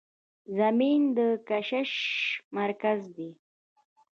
[0.57, 1.19] زمین د
[1.49, 1.91] کشش
[2.57, 3.31] مرکز دی.